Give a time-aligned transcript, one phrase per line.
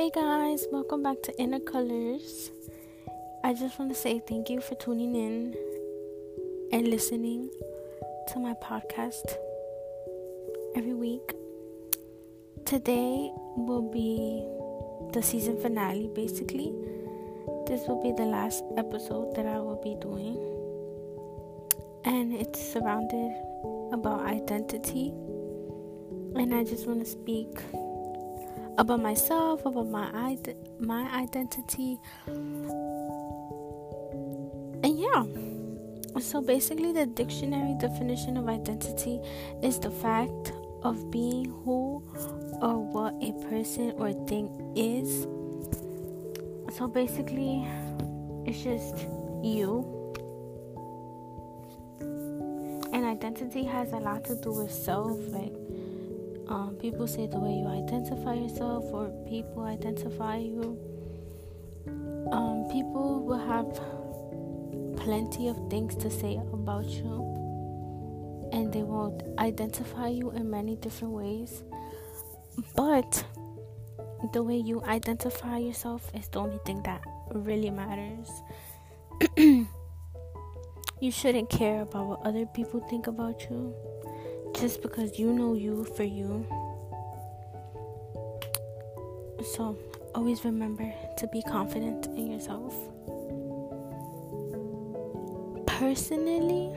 [0.00, 2.50] Hey guys, welcome back to Inner Colors.
[3.44, 5.54] I just want to say thank you for tuning in
[6.72, 7.50] and listening
[8.28, 9.36] to my podcast
[10.74, 11.34] every week.
[12.64, 14.42] Today will be
[15.12, 16.72] the season finale, basically.
[17.66, 20.38] This will be the last episode that I will be doing,
[22.06, 23.32] and it's surrounded
[23.92, 25.12] about identity.
[26.36, 27.50] And I just want to speak
[28.80, 30.38] about myself, about my
[30.78, 32.00] my identity.
[34.82, 35.24] And yeah.
[36.18, 39.20] So basically the dictionary definition of identity
[39.62, 42.02] is the fact of being who
[42.62, 45.26] or what a person or thing is.
[46.74, 47.68] So basically
[48.46, 48.96] it's just
[49.42, 49.84] you.
[52.94, 55.52] And identity has a lot to do with self like
[56.50, 60.78] um, people say the way you identify yourself or people identify you.
[62.32, 63.66] Um, people will have
[64.96, 71.14] plenty of things to say about you, and they will identify you in many different
[71.14, 71.62] ways.
[72.74, 73.24] But
[74.32, 77.00] the way you identify yourself is the only thing that
[77.32, 78.28] really matters.
[79.36, 83.74] you shouldn't care about what other people think about you
[84.60, 86.46] just because you know you for you.
[89.54, 89.78] So,
[90.14, 92.74] always remember to be confident in yourself.
[95.66, 96.74] Personally,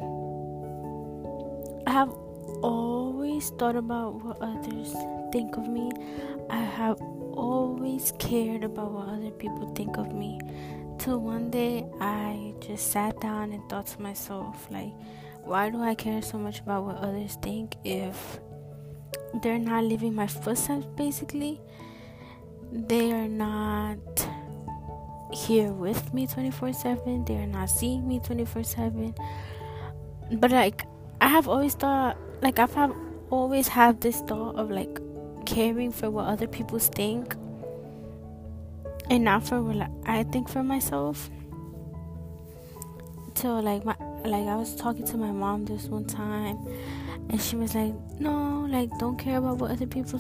[1.86, 2.10] I have
[2.62, 4.96] always thought about what others
[5.34, 5.92] think of me.
[6.50, 7.02] I have
[7.34, 10.40] always cared about what other people think of me.
[11.00, 14.94] Till one day I just sat down and thought to myself, like,
[15.44, 18.40] why do I care so much about what others think if
[19.42, 21.60] they're not living my footsteps basically?
[22.72, 23.98] They are not
[25.32, 29.16] here with me 24 7, they are not seeing me 24 7.
[30.34, 30.86] But like,
[31.22, 32.96] I have always thought, like, I've have
[33.30, 35.00] always had this thought of like
[35.46, 37.36] caring for what other people think
[39.10, 41.30] and not for what I think for myself.
[43.36, 43.96] So, like, my
[44.26, 46.58] like I was talking to my mom this one time
[47.30, 50.20] and she was like, "No, like don't care about what other people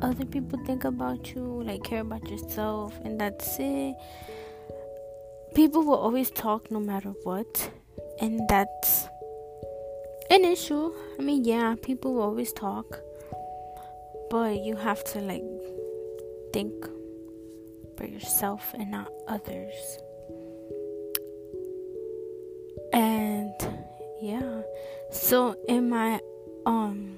[0.00, 1.62] other people think about you.
[1.64, 3.94] Like care about yourself and that's it."
[5.54, 7.70] People will always talk no matter what,
[8.20, 9.06] and that's
[10.30, 10.92] an issue.
[11.18, 13.00] I mean, yeah, people will always talk,
[14.30, 15.44] but you have to like
[16.52, 16.72] think
[17.96, 20.01] for yourself and not others.
[25.32, 26.20] So in my
[26.66, 27.16] um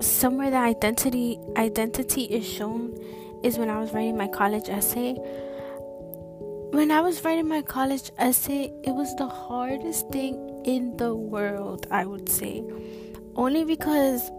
[0.00, 2.96] somewhere that identity identity is shown
[3.42, 5.14] is when I was writing my college essay.
[6.78, 11.88] When I was writing my college essay, it was the hardest thing in the world,
[11.90, 12.62] I would say.
[13.34, 14.30] Only because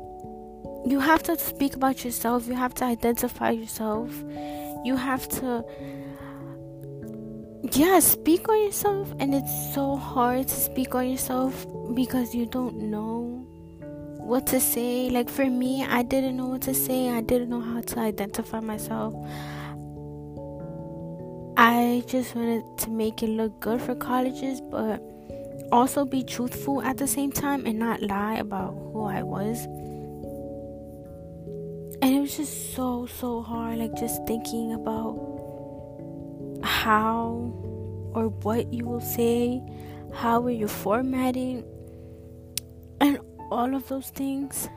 [0.85, 4.09] you have to speak about yourself, you have to identify yourself,
[4.85, 5.65] you have to
[7.75, 12.75] yeah speak on yourself and it's so hard to speak on yourself because you don't
[12.75, 13.43] know
[14.19, 15.09] what to say.
[15.09, 17.09] Like for me i didn't know what to say.
[17.09, 19.15] I didn't know how to identify myself.
[21.57, 25.01] I just wanted to make it look good for colleges but
[25.71, 29.65] also be truthful at the same time and not lie about who i was.
[32.03, 35.32] And it was just so so hard like just thinking about
[36.83, 37.29] how
[38.13, 39.63] or what you will say,
[40.13, 41.63] how will you formatting,
[42.99, 43.17] and
[43.49, 44.67] all of those things.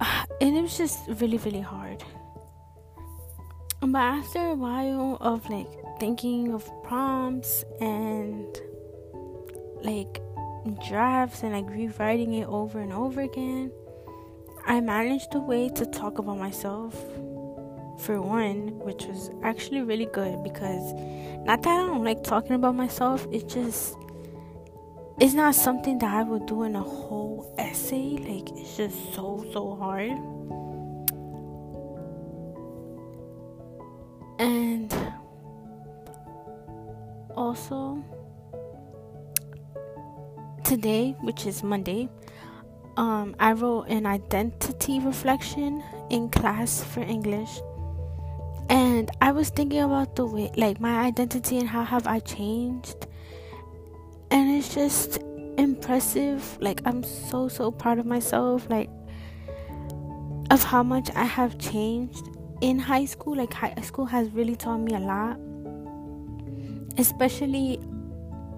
[0.40, 2.02] And it was just really, really hard.
[3.80, 5.68] But after a while of like
[6.00, 8.46] thinking of prompts and
[9.82, 10.20] like
[10.88, 13.72] drafts and like rewriting it over and over again,
[14.66, 16.94] I managed a way to talk about myself
[17.98, 20.92] for one, which was actually really good because
[21.44, 23.96] not that I don't like talking about myself, it just
[25.20, 28.16] it's not something that I would do in a whole essay.
[28.16, 30.10] Like it's just so so hard.
[34.38, 34.92] And
[37.36, 38.02] also
[40.64, 42.08] today, which is Monday,
[42.96, 47.60] um, I wrote an identity reflection in class for English
[48.72, 53.06] and i was thinking about the way like my identity and how have i changed
[54.30, 55.18] and it's just
[55.58, 58.88] impressive like i'm so so proud of myself like
[60.52, 62.28] of how much I have changed
[62.60, 63.36] in high school.
[63.36, 65.38] Like high school has really taught me a lot,
[66.98, 67.80] especially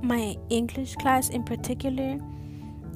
[0.02, 2.18] my English class in particular.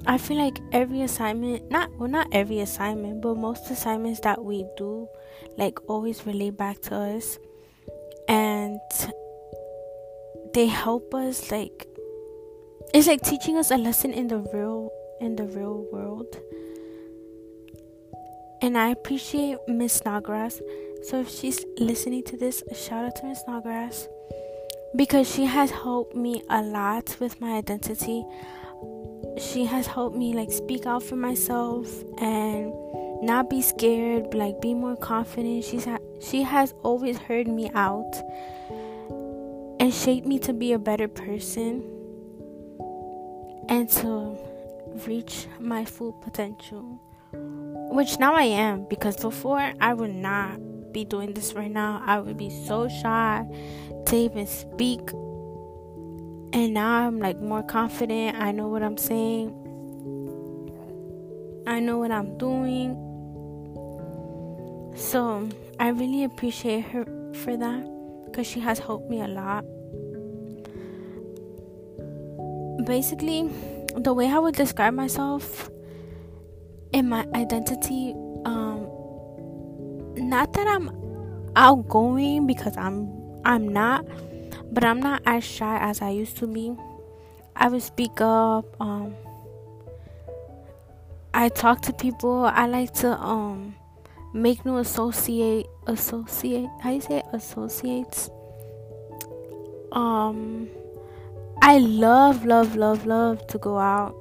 [0.09, 4.65] I feel like every assignment, not well, not every assignment, but most assignments that we
[4.79, 5.07] do,
[5.59, 7.39] like always relate back to us,
[8.27, 8.81] and
[10.55, 11.87] they help us like
[12.95, 14.91] it's like teaching us a lesson in the real
[15.21, 16.39] in the real world.
[18.61, 20.61] And i appreciate miss snodgrass
[21.05, 24.09] so if she's listening to this shout out to miss snodgrass
[24.97, 28.25] because she has helped me a lot with my identity
[29.41, 31.89] she has helped me like speak out for myself
[32.19, 32.73] and
[33.23, 37.71] not be scared but, like be more confident she's ha- she has always heard me
[37.75, 38.15] out
[39.81, 41.83] and shaped me to be a better person
[43.69, 44.37] and to
[45.07, 47.01] reach my full potential.
[47.33, 50.59] Which now I am because before I would not
[50.93, 52.03] be doing this right now.
[52.05, 53.47] I would be so shy
[54.07, 55.01] to even speak.
[56.53, 58.37] And now I'm like more confident.
[58.39, 59.55] I know what I'm saying.
[61.67, 62.97] I know what I'm doing.
[64.97, 65.49] So
[65.79, 67.05] I really appreciate her
[67.35, 69.65] for that because she has helped me a lot
[72.89, 73.49] basically
[73.97, 75.71] the way I would describe myself
[76.95, 78.15] and my identity,
[78.47, 78.89] um,
[80.17, 80.91] not that I'm
[81.55, 83.13] outgoing because I'm
[83.45, 83.98] I'm not,
[84.79, 86.73] but I'm not as shy as I used to be.
[87.57, 88.81] I would speak up.
[88.81, 89.13] Um,
[91.35, 92.45] I talk to people.
[92.45, 93.75] I like to um
[94.33, 96.69] make new associate associate.
[96.81, 98.31] How you say associates?
[99.91, 100.69] Um
[101.61, 104.15] I love, love, love, love to go out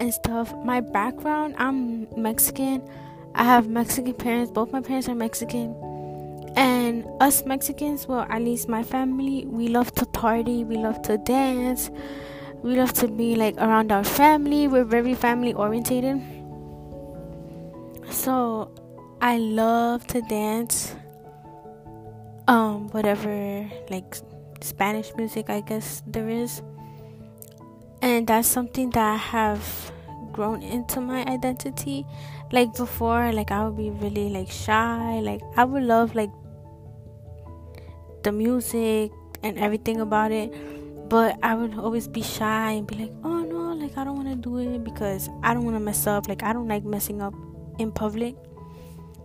[0.00, 0.54] and stuff.
[0.66, 2.86] My background, I'm Mexican.
[3.34, 4.50] I have Mexican parents.
[4.50, 5.95] Both my parents are Mexican.
[7.20, 11.90] Us Mexicans, well, at least my family, we love to party, we love to dance,
[12.62, 14.66] we love to be like around our family.
[14.66, 16.20] We're very family orientated.
[18.10, 18.70] So
[19.20, 20.94] I love to dance.
[22.48, 24.16] Um, whatever, like
[24.60, 26.62] Spanish music, I guess there is.
[28.02, 29.92] And that's something that I have
[30.32, 32.04] grown into my identity.
[32.52, 35.20] Like before, like I would be really like shy.
[35.20, 36.30] Like I would love like
[38.26, 39.12] the music
[39.44, 40.52] and everything about it.
[41.08, 44.28] But I would always be shy and be like, oh no, like I don't want
[44.28, 46.28] to do it because I don't want to mess up.
[46.28, 47.34] Like I don't like messing up
[47.78, 48.34] in public.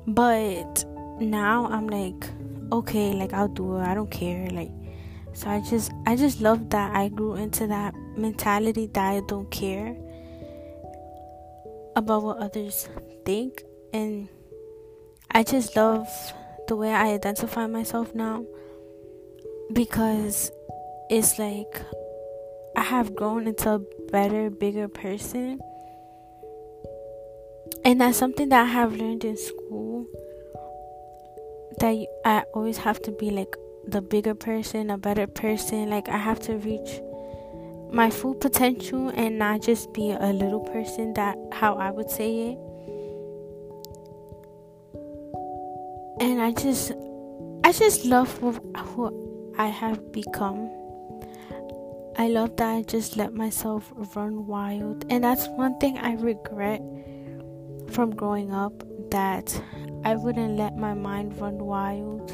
[0.06, 0.86] But
[1.20, 2.30] now I'm like,
[2.72, 3.82] okay, like I'll do it.
[3.82, 4.48] I don't care.
[4.52, 4.72] Like
[5.34, 9.50] so I just I just love that I grew into that mentality that I don't
[9.50, 9.98] care
[11.96, 12.88] about what others
[13.26, 13.64] think
[13.94, 14.30] and
[15.32, 16.08] I just love
[16.68, 18.46] the way I identify myself now
[19.74, 20.52] because
[21.10, 21.82] it's like
[22.76, 23.80] I have grown into a
[24.12, 25.60] better, bigger person.
[27.84, 30.06] And that's something that I have learned in school
[31.80, 33.56] that I always have to be like
[33.88, 35.90] the bigger person, a better person.
[35.90, 37.02] Like I have to reach
[37.92, 42.52] my full potential and not just be a little person that how I would say
[42.52, 42.58] it.
[46.22, 46.92] And I just
[47.64, 49.31] I just love who, who
[49.62, 50.70] I have become.
[52.18, 55.06] I love that I just let myself run wild.
[55.10, 56.82] And that's one thing I regret
[57.92, 59.62] from growing up that
[60.04, 62.32] I wouldn't let my mind run wild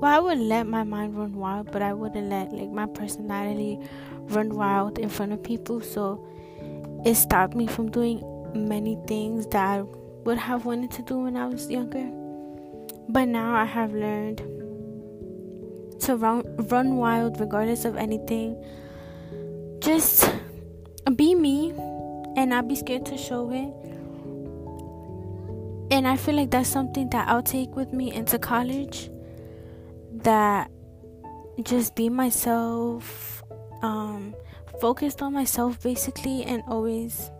[0.00, 3.78] well, I would let my mind run wild, but I wouldn't let like my personality
[4.28, 5.82] run wild in front of people.
[5.82, 6.26] So
[7.04, 8.22] it stopped me from doing
[8.54, 9.82] many things that I
[10.24, 12.10] would have wanted to do when I was younger.
[13.10, 14.40] But now I have learned
[16.00, 18.56] to run run wild regardless of anything.
[19.80, 20.30] Just
[21.16, 21.70] be me
[22.36, 23.74] and not be scared to show it.
[25.92, 29.10] And I feel like that's something that I'll take with me into college
[30.22, 30.70] that
[31.62, 33.42] just be myself,
[33.82, 34.34] um,
[34.80, 37.30] focused on myself basically, and always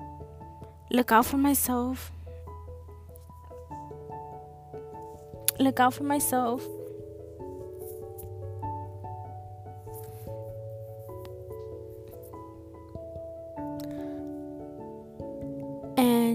[0.91, 2.11] look out for myself.
[5.61, 6.67] Look out for myself.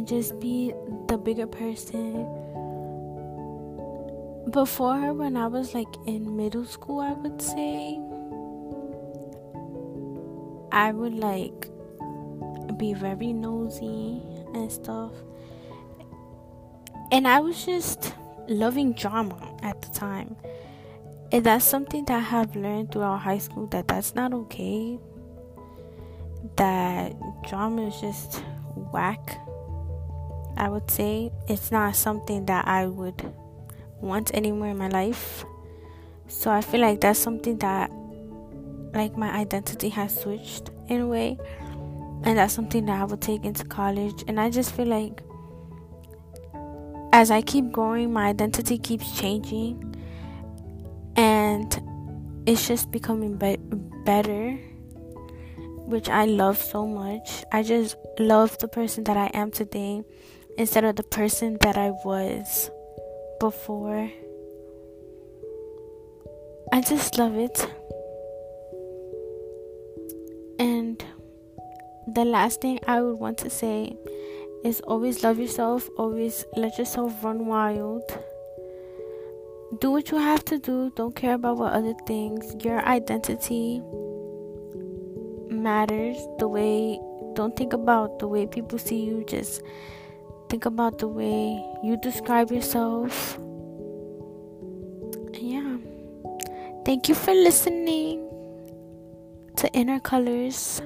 [0.06, 0.74] Just be
[1.08, 2.26] the bigger person
[4.52, 8.00] before when I was like in middle school, I would say
[10.72, 11.70] I would like
[12.78, 14.22] be very nosy
[14.54, 15.12] and stuff.
[17.12, 18.14] And I was just
[18.48, 20.36] loving drama at the time.
[21.32, 25.00] And that's something that I have learned throughout high school that that's not okay.
[26.58, 27.14] That
[27.48, 28.44] drama is just
[28.94, 29.40] whack.
[30.58, 33.34] I would say it's not something that I would
[34.02, 35.46] want anymore in my life.
[36.28, 37.92] So I feel like that's something that
[38.94, 41.38] like my identity has switched in a way.
[42.24, 44.24] And that's something that I would take into college.
[44.28, 45.22] And I just feel like
[47.12, 49.96] as I keep growing, my identity keeps changing.
[51.16, 53.58] And it's just becoming be-
[54.06, 54.52] better,
[55.86, 57.44] which I love so much.
[57.52, 60.04] I just love the person that I am today
[60.58, 62.70] instead of the person that I was
[63.40, 64.10] before.
[66.72, 67.68] I just love it.
[70.60, 71.04] And
[72.14, 73.96] the last thing I would want to say
[74.64, 78.04] is always love yourself, always let yourself run wild.
[79.80, 82.56] Do what you have to do, don't care about what other things.
[82.64, 83.82] Your identity
[85.50, 86.18] matters.
[86.40, 87.00] The way,
[87.34, 89.62] don't think about the way people see you, just
[90.56, 93.38] think about the way you describe yourself.
[95.34, 95.76] Yeah.
[96.86, 98.24] Thank you for listening
[99.58, 100.82] to Inner Colors.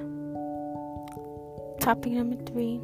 [1.78, 2.80] Topic number three.